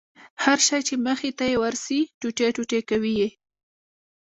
[0.43, 3.29] هر شى چې مخې ته يې ورسي ټوټې ټوټې کوي يې.